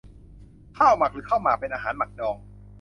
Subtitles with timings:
[0.77, 2.37] ข้าวหมัก หรือข้าวหมาก เป็นอาหารหมักดอง